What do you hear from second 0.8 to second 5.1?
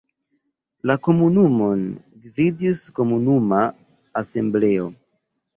La komunumon gvidis komunuma asembleo.